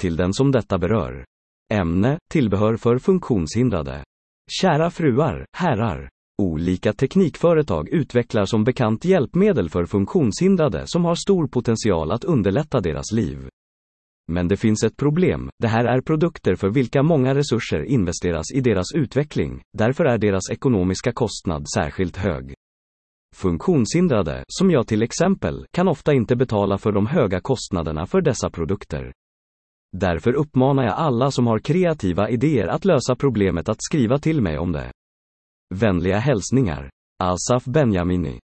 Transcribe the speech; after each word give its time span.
till 0.00 0.16
den 0.16 0.32
som 0.32 0.50
detta 0.50 0.78
berör. 0.78 1.24
Ämne, 1.72 2.18
tillbehör 2.30 2.76
för 2.76 2.98
funktionshindrade. 2.98 4.04
Kära 4.60 4.90
fruar, 4.90 5.46
herrar. 5.56 6.08
Olika 6.42 6.92
teknikföretag 6.92 7.88
utvecklar 7.88 8.44
som 8.44 8.64
bekant 8.64 9.04
hjälpmedel 9.04 9.68
för 9.68 9.84
funktionshindrade 9.86 10.82
som 10.86 11.04
har 11.04 11.14
stor 11.14 11.48
potential 11.48 12.12
att 12.12 12.24
underlätta 12.24 12.80
deras 12.80 13.12
liv. 13.12 13.48
Men 14.32 14.48
det 14.48 14.56
finns 14.56 14.84
ett 14.84 14.96
problem, 14.96 15.50
det 15.62 15.68
här 15.68 15.84
är 15.84 16.00
produkter 16.00 16.54
för 16.54 16.68
vilka 16.70 17.02
många 17.02 17.34
resurser 17.34 17.84
investeras 17.84 18.52
i 18.54 18.60
deras 18.60 18.92
utveckling, 18.94 19.62
därför 19.78 20.04
är 20.04 20.18
deras 20.18 20.50
ekonomiska 20.50 21.12
kostnad 21.12 21.64
särskilt 21.74 22.16
hög. 22.16 22.54
Funktionshindrade, 23.36 24.44
som 24.48 24.70
jag 24.70 24.86
till 24.86 25.02
exempel, 25.02 25.66
kan 25.72 25.88
ofta 25.88 26.12
inte 26.12 26.36
betala 26.36 26.78
för 26.78 26.92
de 26.92 27.06
höga 27.06 27.40
kostnaderna 27.40 28.06
för 28.06 28.20
dessa 28.20 28.50
produkter. 28.50 29.12
Därför 29.92 30.32
uppmanar 30.32 30.82
jag 30.84 30.94
alla 30.94 31.30
som 31.30 31.46
har 31.46 31.58
kreativa 31.58 32.28
idéer 32.28 32.66
att 32.68 32.84
lösa 32.84 33.16
problemet 33.16 33.68
att 33.68 33.82
skriva 33.82 34.18
till 34.18 34.42
mig 34.42 34.58
om 34.58 34.72
det. 34.72 34.92
Vänliga 35.74 36.18
hälsningar. 36.18 36.90
Asaf 37.22 37.64
Benjamini 37.64 38.40